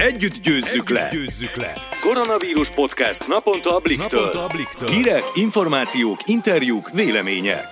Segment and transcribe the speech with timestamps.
[0.00, 1.08] Együtt győzzük, Együtt le.
[1.12, 1.74] győzzük le!
[2.00, 4.20] Koronavírus podcast naponta a Bliktől.
[4.20, 4.88] Naponta a Bliktől.
[4.88, 7.64] Hírek, információk, interjúk, vélemények.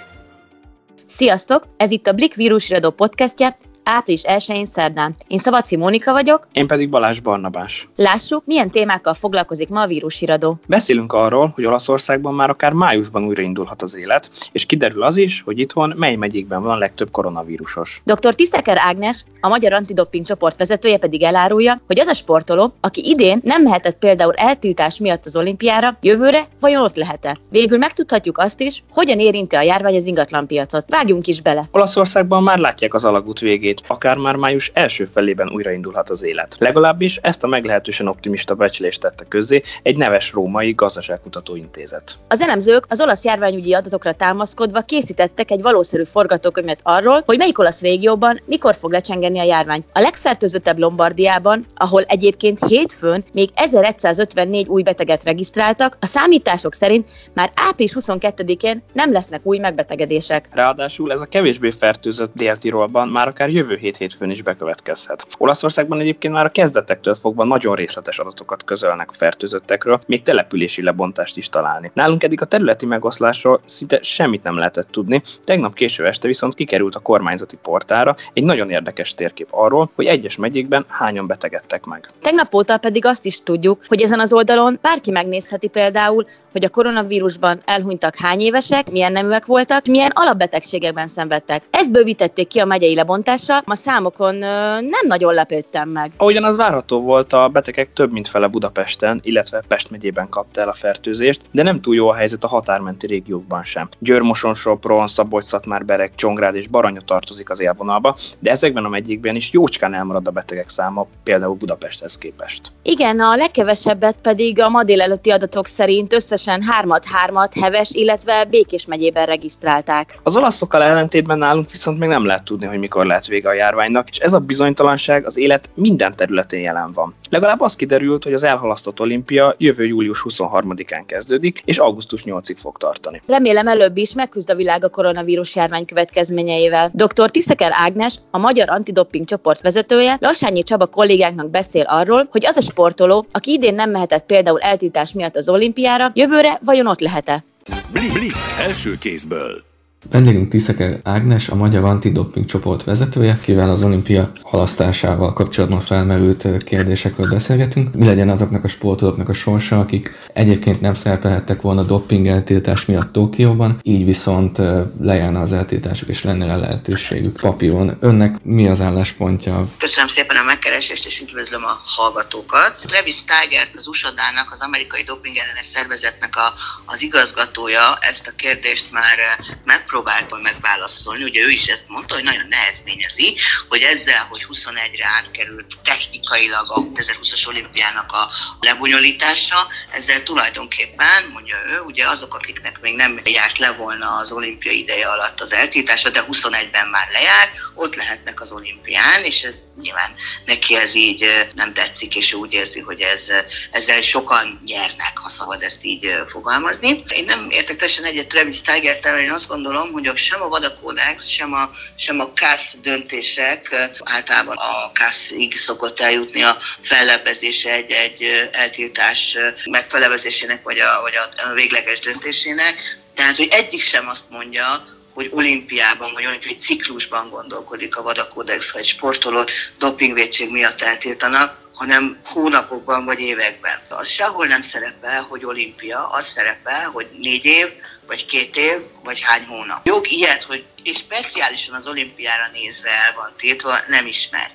[1.06, 1.66] Sziasztok!
[1.76, 3.56] Ez itt a Blik vírusiradó podcastje,
[3.88, 5.14] április 1-én szerdán.
[5.26, 6.46] Én Szabadfi Mónika vagyok.
[6.52, 7.88] Én pedig Balázs Barnabás.
[7.96, 10.58] Lássuk, milyen témákkal foglalkozik ma a vírusiradó.
[10.66, 15.58] Beszélünk arról, hogy Olaszországban már akár májusban újraindulhat az élet, és kiderül az is, hogy
[15.58, 18.02] itthon mely megyékben van legtöbb koronavírusos.
[18.04, 18.34] Dr.
[18.34, 23.40] Tiszeker Ágnes, a Magyar Antidoping csoport vezetője pedig elárulja, hogy az a sportoló, aki idén
[23.44, 27.36] nem mehetett például eltiltás miatt az olimpiára, jövőre vajon ott lehet-e?
[27.50, 30.84] Végül megtudhatjuk azt is, hogyan érinti a járvány az ingatlanpiacot.
[30.88, 31.68] Vágjunk is bele.
[31.70, 36.56] Olaszországban már látják az alagút végét, hogy akár már május első felében újraindulhat az élet.
[36.58, 42.18] Legalábbis ezt a meglehetősen optimista becslést tette közzé egy neves római gazdaságkutató intézet.
[42.28, 47.80] Az elemzők az olasz járványügyi adatokra támaszkodva készítettek egy valószerű forgatókönyvet arról, hogy melyik olasz
[47.80, 49.84] régióban mikor fog lecsengeni a járvány.
[49.92, 57.50] A legfertőzöttebb Lombardiában, ahol egyébként hétfőn még 1154 új beteget regisztráltak, a számítások szerint már
[57.54, 60.48] április 22-én nem lesznek új megbetegedések.
[60.52, 65.26] Ráadásul ez a kevésbé fertőzött Dél-Tirolban már akár jövő hét hétfőn is bekövetkezhet.
[65.38, 71.36] Olaszországban egyébként már a kezdetektől fogva nagyon részletes adatokat közölnek a fertőzöttekről, még települési lebontást
[71.36, 71.90] is találni.
[71.94, 76.94] Nálunk eddig a területi megoszlásról szinte semmit nem lehetett tudni, tegnap késő este viszont kikerült
[76.94, 82.10] a kormányzati portára egy nagyon érdekes térkép arról, hogy egyes megyékben hányan betegedtek meg.
[82.22, 86.68] Tegnap óta pedig azt is tudjuk, hogy ezen az oldalon bárki megnézheti például, hogy a
[86.68, 91.62] koronavírusban elhunytak hány évesek, milyen neműek voltak, milyen alapbetegségekben szenvedtek.
[91.70, 96.10] Ezt bővítették ki a megyei lebontással, a számokon nem nagyon lepődtem meg.
[96.16, 100.68] Ahogyan az várható volt, a betegek több mint fele Budapesten, illetve Pest megyében kapta el
[100.68, 103.88] a fertőzést, de nem túl jó a helyzet a határmenti régiókban sem.
[103.98, 109.36] Győrmoson, Sopron, szabolcs szatmár berek Csongrád és Baranya tartozik az élvonalba, de ezekben a megyékben
[109.36, 112.72] is jócskán elmarad a betegek száma, például Budapesthez képest.
[112.82, 119.26] Igen, a legkevesebbet pedig a ma délelőtti adatok szerint összesen hármat-hármat Heves, illetve Békés megyében
[119.26, 120.18] regisztrálták.
[120.22, 124.08] Az olaszokkal ellentétben nálunk viszont még nem lehet tudni, hogy mikor lehet vége a járványnak,
[124.08, 127.14] és ez a bizonytalanság az élet minden területén jelen van.
[127.30, 132.78] Legalább az kiderült, hogy az elhalasztott olimpia jövő július 23-án kezdődik, és augusztus 8-ig fog
[132.78, 133.22] tartani.
[133.26, 136.90] Remélem előbb is megküzd a világ a koronavírus járvány következményeivel.
[136.94, 137.30] Dr.
[137.30, 142.60] Tiszeker Ágnes, a Magyar Antidoping csoport vezetője, Lassányi Csaba kollégánknak beszél arról, hogy az a
[142.60, 147.44] sportoló, aki idén nem mehetett például eltiltás miatt az olimpiára, jövőre vajon ott lehet-e?
[147.92, 148.32] Blik, blik,
[148.66, 149.67] első kézből.
[150.10, 157.28] Vendégünk Tiszeke Ágnes, a Magyar Antidoping csoport vezetője, kivel az olimpia halasztásával kapcsolatban felmerült kérdésekről
[157.28, 157.94] beszélgetünk.
[157.94, 163.12] Mi legyen azoknak a sportolóknak a sorsa, akik egyébként nem szerepelhettek volna doping eltiltás miatt
[163.12, 164.58] Tokióban, így viszont
[165.00, 167.96] lejárna az eltiltásuk és lenne a lehetőségük papíron.
[168.00, 169.68] Önnek mi az álláspontja?
[169.78, 172.76] Köszönöm szépen a megkeresést és üdvözlöm a hallgatókat.
[172.86, 174.08] Travis Tiger, az usa
[174.50, 176.52] az amerikai doping ellenes szervezetnek a,
[176.84, 179.16] az igazgatója ezt a kérdést már
[179.64, 183.36] meg megpróbáltam megválaszolni, ugye ő is ezt mondta, hogy nagyon nehezményezi,
[183.68, 188.28] hogy ezzel, hogy 21-re átkerült technikailag a 2020-as olimpiának a
[188.60, 194.72] lebonyolítása, ezzel tulajdonképpen, mondja ő, ugye azok, akiknek még nem járt le volna az olimpia
[194.72, 200.14] ideje alatt az eltiltása, de 21-ben már lejár, ott lehetnek az olimpián, és ez nyilván
[200.44, 203.32] neki ez így nem tetszik, és úgy érzi, hogy ez,
[203.70, 207.02] ezzel sokan nyernek, ha szabad ezt így fogalmazni.
[207.08, 210.78] Én nem értek teljesen egyet Travis tiger én azt gondolom, gondolom, hogy sem a VADA
[210.80, 217.90] kódex, sem a, sem a KASZ döntések, általában a KASZ-ig szokott eljutni a fellebbezése egy,
[217.90, 219.36] egy eltiltás
[219.70, 222.98] megfelebezésének, vagy a, vagy a végleges döntésének.
[223.14, 224.84] Tehát, hogy egyik sem azt mondja,
[225.14, 231.67] hogy olimpiában vagy olimpiai ciklusban gondolkodik a VADA kódex, ha egy sportolót dopingvédség miatt eltiltanak,
[231.78, 233.80] hanem hónapokban vagy években.
[233.88, 237.66] Az sehol nem szerepel, hogy olimpia, az szerepel, hogy négy év,
[238.06, 239.86] vagy két év, vagy hány hónap.
[239.86, 244.50] Jog ilyet, hogy és speciálisan az olimpiára nézve el van tiltva, nem ismer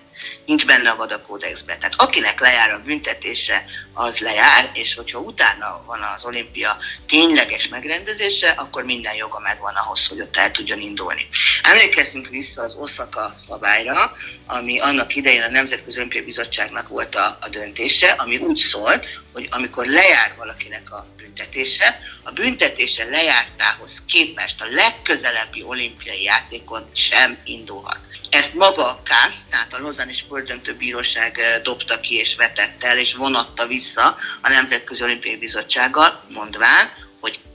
[0.46, 1.80] nincs benne a vadakódexben.
[1.80, 3.64] Tehát akinek lejár a büntetése,
[3.94, 6.78] az lejár, és hogyha utána van az olimpia
[7.08, 11.28] tényleges megrendezése, akkor minden joga megvan ahhoz, hogy ott el tudjon indulni.
[11.64, 14.12] Emlékezzünk vissza az Osaka szabályra,
[14.46, 19.48] ami annak idején a Nemzetközi Olimpiai Bizottságnak volt a, a döntése, ami úgy szólt, hogy
[19.52, 28.00] amikor lejár valakinek a büntetése, a büntetése lejártához képest a legközelebbi olimpiai játékon sem indulhat.
[28.30, 32.98] Ezt maga a KASZ, tehát a Lozani Sportdöntő Bíróság eh, dobta ki és vetette el,
[32.98, 36.92] és vonatta vissza a Nemzetközi Olimpiai Bizottsággal, mondván,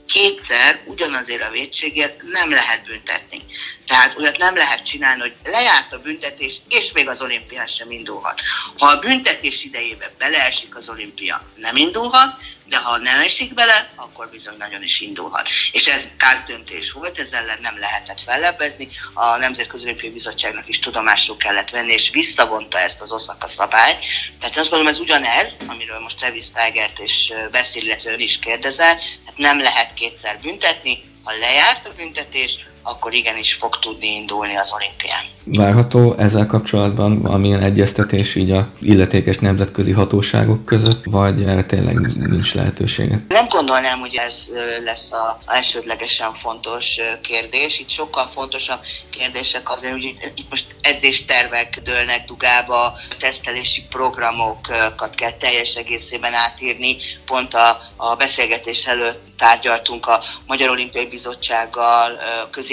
[0.09, 3.41] kétszer ugyanazért a védségért nem lehet büntetni.
[3.85, 8.41] Tehát olyat nem lehet csinálni, hogy lejárt a büntetés, és még az olimpián sem indulhat.
[8.77, 14.29] Ha a büntetés idejében beleesik az olimpia, nem indulhat, de ha nem esik bele, akkor
[14.29, 15.49] bizony nagyon is indulhat.
[15.71, 16.09] És ez
[16.47, 21.91] döntés volt, ezzel ellen nem lehetett fellebbezni, a Nemzetközi Olimpiai Bizottságnak is tudomásul kellett venni,
[21.91, 24.05] és visszavonta ezt az Oszaka szabályt.
[24.39, 28.95] Tehát azt gondolom, ez ugyanez, amiről most Travis Tigert is beszél, illetve ön is kérdezel,
[28.95, 34.71] tehát nem lehet kétszer büntetni, ha lejárt a büntetés, akkor igenis fog tudni indulni az
[34.73, 35.23] olimpián.
[35.43, 42.53] Várható ezzel kapcsolatban valamilyen egyeztetés így a illetékes nemzetközi hatóságok között, vagy erre tényleg nincs
[42.53, 43.25] lehetősége?
[43.27, 44.49] Nem gondolnám, hogy ez
[44.83, 47.79] lesz a elsődlegesen fontos kérdés.
[47.79, 50.03] Itt sokkal fontosabb kérdések azért, hogy
[50.35, 56.95] itt most edzéstervek dőlnek dugába, tesztelési programokat kell teljes egészében átírni.
[57.25, 62.11] Pont a, a beszélgetés előtt tárgyaltunk a Magyar Olimpiai Bizottsággal,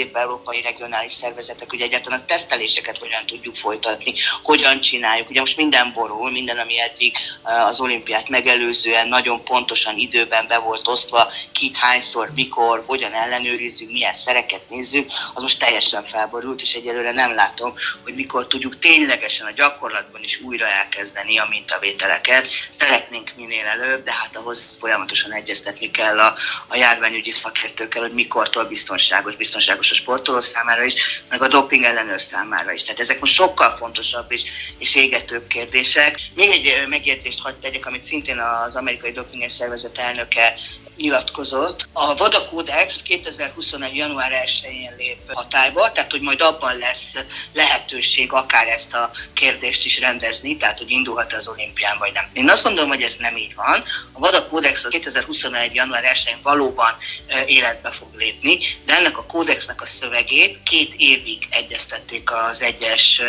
[0.07, 4.13] közép-európai regionális szervezetek, hogy egyáltalán a teszteléseket hogyan tudjuk folytatni,
[4.43, 5.29] hogyan csináljuk.
[5.29, 10.87] Ugye most minden borul, minden, ami eddig az olimpiát megelőzően nagyon pontosan időben be volt
[10.87, 17.11] osztva, kit, hányszor, mikor, hogyan ellenőrizzük, milyen szereket nézzük, az most teljesen felborult, és egyelőre
[17.11, 17.73] nem látom,
[18.03, 22.47] hogy mikor tudjuk ténylegesen a gyakorlatban is újra elkezdeni a mintavételeket.
[22.79, 26.35] Szeretnénk minél előbb, de hát ahhoz folyamatosan egyeztetni kell a,
[26.67, 32.21] a járványügyi szakértőkkel, hogy mikortól biztonságos, biztonságos a sportoló számára is, meg a doping ellenőr
[32.21, 32.81] számára is.
[32.81, 34.43] Tehát ezek most sokkal fontosabb és,
[34.77, 36.19] és égetőbb kérdések.
[36.35, 40.53] Még egy megjegyzést hagyd tegyek, amit szintén az amerikai doping szervezet elnöke
[40.97, 41.89] nyilatkozott.
[41.93, 43.95] A VADA Kódex 2021.
[43.95, 47.13] január 1-én lép hatályba, tehát hogy majd abban lesz
[47.53, 52.29] lehetőség akár ezt a kérdést is rendezni, tehát hogy indulhat az olimpián vagy nem.
[52.33, 53.83] Én azt gondolom, hogy ez nem így van.
[54.11, 55.75] A VADA Kódex az 2021.
[55.75, 56.97] január 1-én valóban
[57.45, 63.21] életbe fog lépni, de ennek a kódexnek a szövegét két évig egyeztették az egyes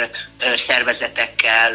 [0.57, 1.73] szervezetekkel,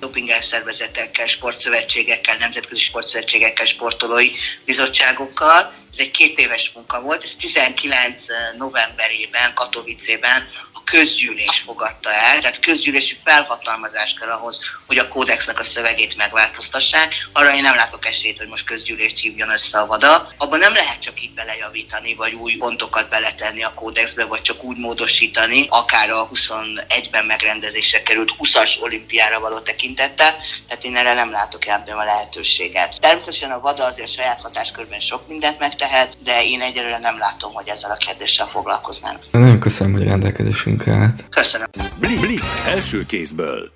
[0.00, 4.30] dopingel szervezetekkel, sportszövetségekkel, nemzetközi sportszövetségekkel, sportolói
[4.64, 5.72] bizottságok, magunkkal.
[5.92, 8.24] Ez egy két éves munka volt, ez 19
[8.56, 10.48] novemberében Katowicében
[10.90, 17.14] közgyűlés fogadta el, tehát közgyűlési felhatalmazás kell ahhoz, hogy a kódexnek a szövegét megváltoztassák.
[17.32, 20.26] Arra én nem látok esélyt, hogy most közgyűlést hívjon össze a vada.
[20.38, 24.76] Abban nem lehet csak így belejavítani, vagy új pontokat beletenni a kódexbe, vagy csak úgy
[24.76, 30.34] módosítani, akár a 21-ben megrendezésre került 20-as olimpiára való tekintette,
[30.66, 33.00] tehát én erre nem látok ebben a lehetőséget.
[33.00, 37.68] Természetesen a vada azért saját hatáskörben sok mindent megtehet, de én egyelőre nem látom, hogy
[37.68, 39.22] ezzel a kérdéssel foglalkoznának.
[39.30, 41.24] Nagyon köszönöm, hogy rendelkezésünk munkát.
[41.30, 41.66] Köszönöm.
[42.00, 43.70] Blik, Blik első kézből.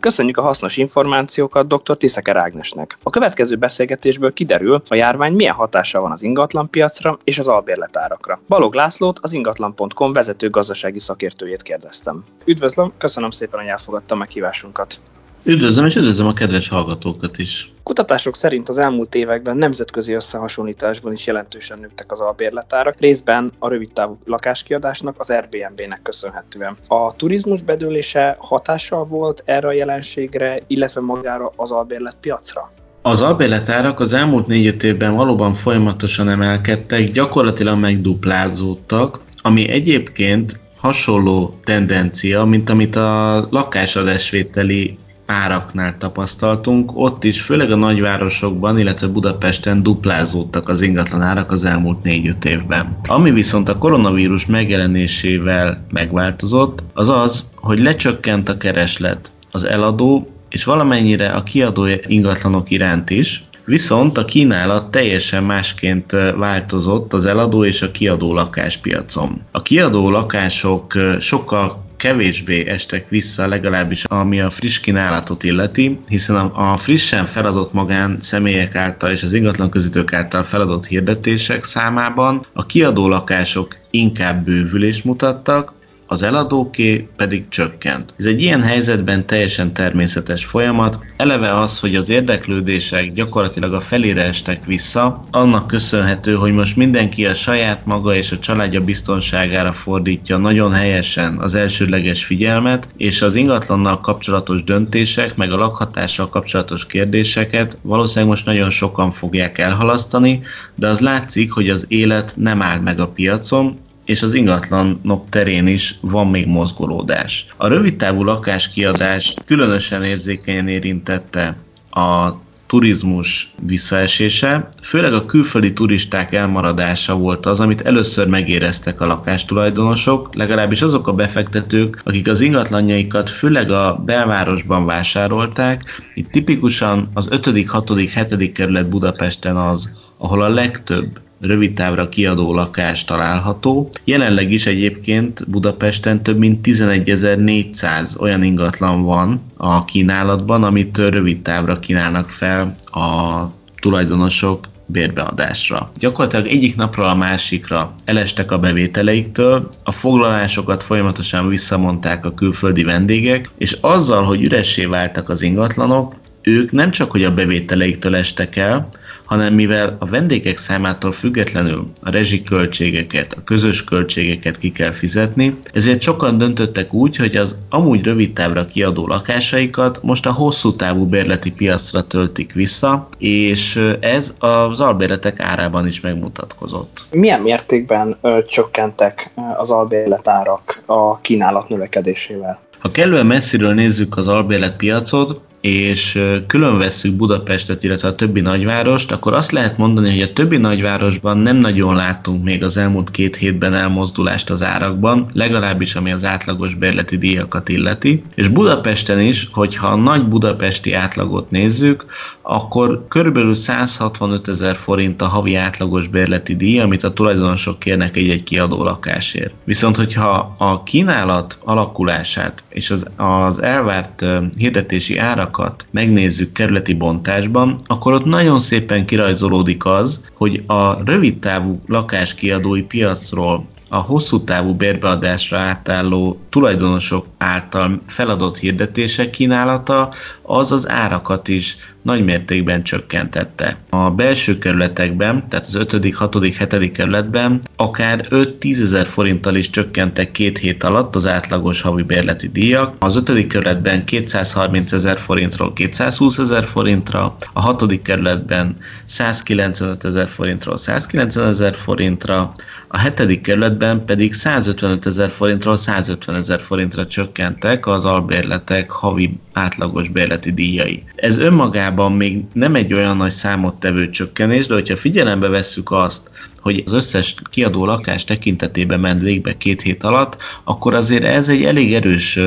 [0.00, 1.96] Köszönjük a hasznos információkat dr.
[1.96, 2.98] Tiszeker Ágnesnek.
[3.02, 8.40] A következő beszélgetésből kiderül, a járvány milyen hatása van az ingatlanpiacra és az albérletárakra.
[8.48, 12.24] Balog Lászlót, az ingatlan.com vezető gazdasági szakértőjét kérdeztem.
[12.44, 15.00] Üdvözlöm, köszönöm szépen, hogy elfogadta meghívásunkat.
[15.48, 17.70] Üdvözlöm, és üdvözlöm a kedves hallgatókat is.
[17.82, 24.18] Kutatások szerint az elmúlt években nemzetközi összehasonlításban is jelentősen nőttek az albérletárak, részben a rövidtávú
[24.24, 26.76] lakáskiadásnak, az Airbnb-nek köszönhetően.
[26.88, 32.72] A turizmus bedőlése hatással volt erre a jelenségre, illetve magára az albérletpiacra?
[33.02, 42.44] Az albérletárak az elmúlt négy évben valóban folyamatosan emelkedtek, gyakorlatilag megduplázódtak, ami egyébként hasonló tendencia,
[42.44, 50.80] mint amit a lakásadásvételi áraknál tapasztaltunk, ott is főleg a nagyvárosokban, illetve Budapesten duplázódtak az
[50.82, 52.98] ingatlan árak az elmúlt 4-5 évben.
[53.06, 60.64] Ami viszont a koronavírus megjelenésével megváltozott, az az, hogy lecsökkent a kereslet az eladó és
[60.64, 67.82] valamennyire a kiadó ingatlanok iránt is, Viszont a kínálat teljesen másként változott az eladó és
[67.82, 69.40] a kiadó lakáspiacon.
[69.50, 76.72] A kiadó lakások sokkal kevésbé estek vissza, legalábbis ami a friss kínálatot illeti, hiszen a,
[76.72, 83.08] a frissen feladott magán személyek által és az ingatlanközítők által feladott hirdetések számában a kiadó
[83.08, 85.72] lakások inkább bővülést mutattak,
[86.06, 88.14] az eladóké pedig csökkent.
[88.16, 94.22] Ez egy ilyen helyzetben teljesen természetes folyamat, eleve az, hogy az érdeklődések gyakorlatilag a felére
[94.22, 100.36] estek vissza, annak köszönhető, hogy most mindenki a saját maga és a családja biztonságára fordítja
[100.36, 107.78] nagyon helyesen az elsődleges figyelmet, és az ingatlannal kapcsolatos döntések, meg a lakhatással kapcsolatos kérdéseket
[107.82, 110.42] valószínűleg most nagyon sokan fogják elhalasztani,
[110.74, 115.66] de az látszik, hogy az élet nem áll meg a piacon, és az ingatlanok terén
[115.66, 117.46] is van még mozgolódás.
[117.56, 121.56] A rövidtávú lakáskiadás különösen érzékenyen érintette
[121.90, 122.30] a
[122.66, 130.82] turizmus visszaesése, főleg a külföldi turisták elmaradása volt az, amit először megéreztek a lakástulajdonosok, legalábbis
[130.82, 136.02] azok a befektetők, akik az ingatlanjaikat főleg a belvárosban vásárolták.
[136.14, 138.52] Itt tipikusan az 5., 6., 7.
[138.52, 143.90] kerület Budapesten az, ahol a legtöbb rövidtávra kiadó lakás található.
[144.04, 152.28] Jelenleg is egyébként Budapesten több mint 11.400 olyan ingatlan van a kínálatban, amit rövidtávra kínálnak
[152.28, 153.40] fel a
[153.80, 155.90] tulajdonosok bérbeadásra.
[155.98, 163.50] Gyakorlatilag egyik napról a másikra elestek a bevételeiktől, a foglalásokat folyamatosan visszamondták a külföldi vendégek,
[163.58, 166.14] és azzal, hogy üressé váltak az ingatlanok,
[166.48, 168.88] ők nem csak hogy a bevételeiktől estek el,
[169.24, 176.00] hanem mivel a vendégek számától függetlenül a rezsiköltségeket, a közös költségeket ki kell fizetni, ezért
[176.00, 181.52] sokan döntöttek úgy, hogy az amúgy rövid távra kiadó lakásaikat most a hosszú távú bérleti
[181.52, 187.04] piacra töltik vissza, és ez az albérletek árában is megmutatkozott.
[187.10, 192.60] Milyen mértékben ö, csökkentek az albérletárak a kínálat növekedésével?
[192.78, 199.32] Ha kellően messziről nézzük az albérletpiacot, és külön vesszük Budapestet, illetve a többi nagyvárost, akkor
[199.32, 203.74] azt lehet mondani, hogy a többi nagyvárosban nem nagyon láttunk még az elmúlt két hétben
[203.74, 208.22] elmozdulást az árakban, legalábbis ami az átlagos bérleti díjakat illeti.
[208.34, 212.04] És Budapesten is, hogyha a nagy budapesti átlagot nézzük,
[212.42, 218.42] akkor körülbelül 165 ezer forint a havi átlagos bérleti díj, amit a tulajdonosok kérnek egy-egy
[218.42, 219.54] kiadó lakásért.
[219.64, 224.24] Viszont, hogyha a kínálat alakulását és az, az elvárt
[224.56, 231.80] hirdetési árak árakat megnézzük kerületi bontásban, akkor ott nagyon szépen kirajzolódik az, hogy a rövidtávú
[231.86, 240.12] lakáskiadói piacról a hosszú távú bérbeadásra átálló tulajdonosok által feladott hirdetések kínálata
[240.42, 241.76] az az árakat is
[242.06, 243.76] nagy mértékben csökkentette.
[243.90, 246.92] A belső kerületekben, tehát az 5., 6., 7.
[246.92, 252.94] kerületben akár 5-10 ezer forinttal is csökkentek két hét alatt az átlagos havi bérleti díjak.
[252.98, 253.46] Az 5.
[253.46, 258.02] kerületben 230 ezer forintról 220 ezer forintra, a 6.
[258.02, 262.52] kerületben 195 ezer forintról 190 ezer forintra,
[262.88, 263.40] a 7.
[263.40, 271.02] kerületben pedig 155 ezer forintról 150 ezer forintra csökkentek az albérletek havi átlagos bérleti díjai.
[271.16, 276.30] Ez önmagában még nem egy olyan nagy számot tevő csökkenés, de hogyha figyelembe vesszük azt,
[276.66, 281.64] hogy az összes kiadó lakás tekintetében ment végbe két hét alatt, akkor azért ez egy
[281.64, 282.38] elég erős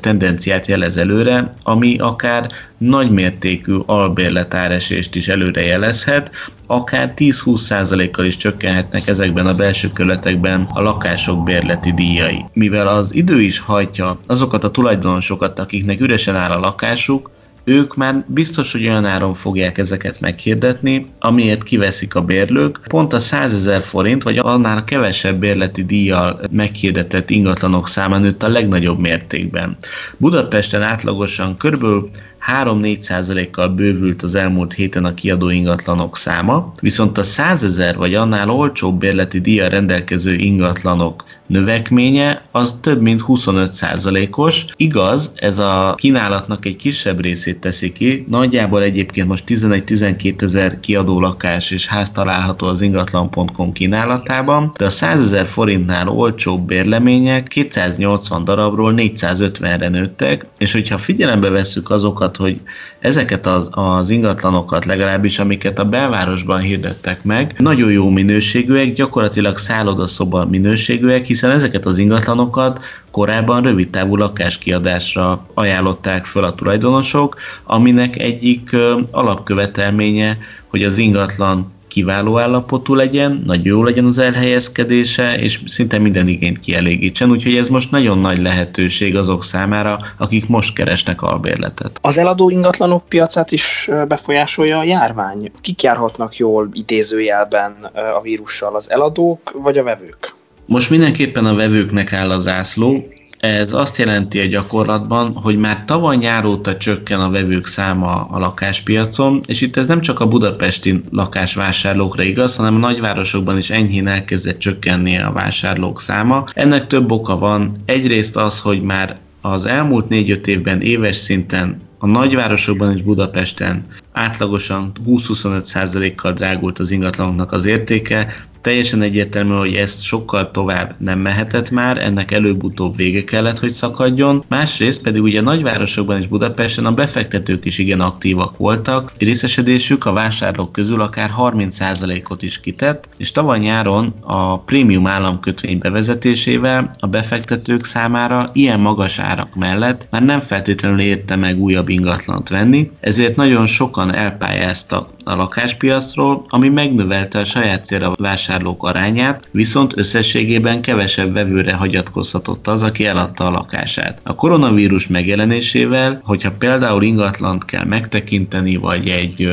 [0.00, 6.30] tendenciát jelez előre, ami akár nagymértékű albérletáresést is előre jelezhet,
[6.66, 12.44] akár 10-20%-kal is csökkenhetnek ezekben a belső körletekben a lakások bérleti díjai.
[12.52, 17.30] Mivel az idő is hajtja azokat a tulajdonosokat, akiknek üresen áll a lakásuk,
[17.64, 22.80] ők már biztos, hogy olyan áron fogják ezeket meghirdetni, amiért kiveszik a bérlők.
[22.86, 28.48] Pont a 100 ezer forint, vagy annál kevesebb bérleti díjjal meghirdetett ingatlanok száma nőtt a
[28.48, 29.76] legnagyobb mértékben.
[30.16, 32.10] Budapesten átlagosan körülbelül
[32.46, 38.50] 3-4%-kal bővült az elmúlt héten a kiadó ingatlanok száma, viszont a 100 ezer vagy annál
[38.50, 44.64] olcsóbb bérleti díjjal rendelkező ingatlanok növekménye az több mint 25%-os.
[44.76, 51.20] Igaz, ez a kínálatnak egy kisebb részét teszi ki, nagyjából egyébként most 11-12 ezer kiadó
[51.20, 58.44] lakás és ház található az ingatlan.com kínálatában, de a 100 ezer forintnál olcsóbb bérlemények 280
[58.44, 62.60] darabról 450-re nőttek, és hogyha figyelembe vesszük azokat, hogy
[63.00, 70.46] ezeket az, az ingatlanokat legalábbis, amiket a belvárosban hirdettek meg, nagyon jó minőségűek, gyakorlatilag szállodaszoba
[70.46, 78.76] minőségűek, hiszen ezeket az ingatlanokat korábban rövid távú lakáskiadásra ajánlották föl a tulajdonosok, aminek egyik
[79.10, 86.28] alapkövetelménye, hogy az ingatlan kiváló állapotú legyen, nagy jó legyen az elhelyezkedése, és szinte minden
[86.28, 91.98] igényt kielégítsen, úgyhogy ez most nagyon nagy lehetőség azok számára, akik most keresnek albérletet.
[92.02, 95.50] Az eladó ingatlanok piacát is befolyásolja a járvány.
[95.60, 97.72] Kik járhatnak jól idézőjelben
[98.18, 100.34] a vírussal, az eladók vagy a vevők?
[100.66, 103.06] Most mindenképpen a vevőknek áll az zászló,
[103.42, 108.38] ez azt jelenti a gyakorlatban, hogy már tavaly nyár óta csökken a vevők száma a
[108.38, 114.06] lakáspiacon, és itt ez nem csak a budapesti lakásvásárlókra igaz, hanem a nagyvárosokban is enyhén
[114.06, 116.44] elkezdett csökkenni a vásárlók száma.
[116.52, 117.72] Ennek több oka van.
[117.84, 124.92] Egyrészt az, hogy már az elmúlt 4-5 évben éves szinten a nagyvárosokban és Budapesten átlagosan
[125.06, 131.98] 20-25%-kal drágult az ingatlanoknak az értéke, Teljesen egyértelmű, hogy ezt sokkal tovább nem mehetett már,
[131.98, 134.44] ennek előbb-utóbb vége kellett, hogy szakadjon.
[134.48, 140.72] Másrészt pedig ugye nagyvárosokban és Budapesten a befektetők is igen aktívak voltak, részesedésük a vásárlók
[140.72, 148.46] közül akár 30%-ot is kitett, és tavaly nyáron a prémium államkötvény bevezetésével a befektetők számára
[148.52, 154.14] ilyen magas árak mellett már nem feltétlenül érte meg újabb ingatlant venni, ezért nagyon sokan
[154.14, 162.66] elpályáztak a lakáspiacról, ami megnövelte a saját célra vásárlók arányát, viszont összességében kevesebb vevőre hagyatkozhatott
[162.66, 164.20] az, aki eladta a lakását.
[164.24, 169.50] A koronavírus megjelenésével, hogyha például ingatlant kell megtekinteni, vagy egy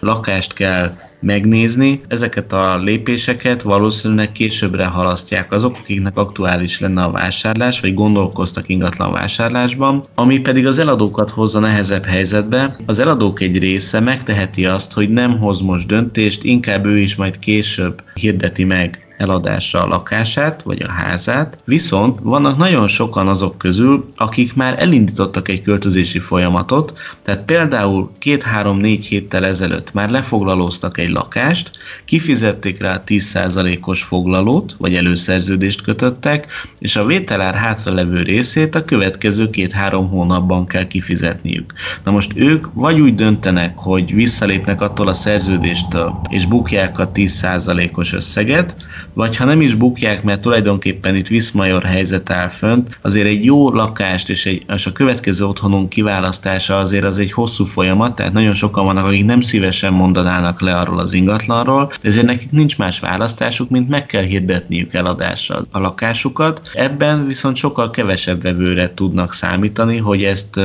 [0.00, 2.00] lakást kell megnézni.
[2.08, 9.12] Ezeket a lépéseket valószínűleg későbbre halasztják azok, akiknek aktuális lenne a vásárlás, vagy gondolkoztak ingatlan
[9.12, 12.76] vásárlásban, ami pedig az eladókat hozza nehezebb helyzetbe.
[12.86, 17.38] Az eladók egy része megteheti azt, hogy nem hoz most döntést, inkább ő is majd
[17.38, 24.08] később hirdeti meg eladásra a lakását vagy a házát, viszont vannak nagyon sokan azok közül,
[24.16, 31.70] akik már elindítottak egy költözési folyamatot, tehát például két-három-négy héttel ezelőtt már lefoglalóztak egy lakást,
[32.04, 36.46] kifizették rá a 10%-os foglalót, vagy előszerződést kötöttek,
[36.78, 41.72] és a vételár hátralevő részét a következő két-három hónapban kell kifizetniük.
[42.04, 48.12] Na most ők vagy úgy döntenek, hogy visszalépnek attól a szerződéstől, és bukják a 10%-os
[48.12, 48.76] összeget,
[49.14, 53.70] vagy ha nem is bukják, mert tulajdonképpen itt viszmajor helyzet áll fönt, azért egy jó
[53.70, 58.54] lakást és, egy, és a következő otthonunk kiválasztása azért az egy hosszú folyamat, tehát nagyon
[58.54, 63.70] sokan vannak, akik nem szívesen mondanának le arról az ingatlanról, ezért nekik nincs más választásuk,
[63.70, 66.70] mint meg kell hirdetniük eladásra a lakásukat.
[66.74, 70.60] Ebben viszont sokkal kevesebb vevőre tudnak számítani, hogy ezt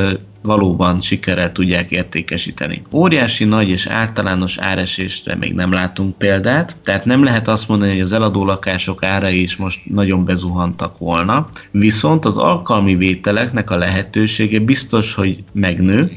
[0.46, 2.82] valóban sikerrel tudják értékesíteni.
[2.92, 8.02] Óriási nagy és általános áresésre még nem látunk példát, tehát nem lehet azt mondani, hogy
[8.02, 14.60] az eladó lakások árai is most nagyon bezuhantak volna, viszont az alkalmi vételeknek a lehetősége
[14.60, 16.12] biztos, hogy megnő,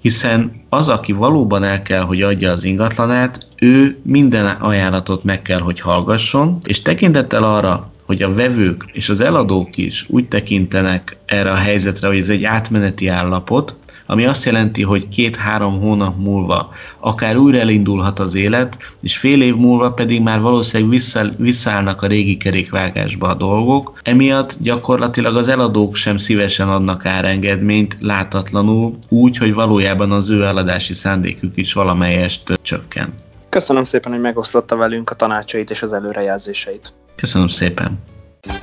[0.00, 5.60] hiszen az, aki valóban el kell, hogy adja az ingatlanát, ő minden ajánlatot meg kell,
[5.60, 11.50] hogy hallgasson, és tekintettel arra, hogy a vevők és az eladók is úgy tekintenek erre
[11.50, 13.76] a helyzetre, hogy ez egy átmeneti állapot,
[14.06, 19.54] ami azt jelenti, hogy két-három hónap múlva akár újra elindulhat az élet, és fél év
[19.54, 24.00] múlva pedig már valószínűleg vissza, visszállnak a régi kerékvágásba a dolgok.
[24.02, 30.92] Emiatt gyakorlatilag az eladók sem szívesen adnak árengedményt látatlanul, úgy, hogy valójában az ő eladási
[30.92, 33.12] szándékük is valamelyest csökken.
[33.50, 36.94] Köszönöm szépen, hogy megosztotta velünk a tanácsait és az előrejelzéseit.
[37.16, 38.02] Köszönöm szépen.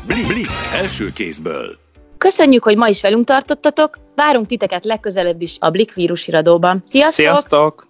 [0.06, 1.78] Blik, Blik első kézből.
[2.18, 6.82] Köszönjük, hogy ma is velünk tartottatok, várunk titeket legközelebb is a Blik vírus iradóban.
[6.86, 7.26] Sziasztok!
[7.26, 7.87] Sziasztok!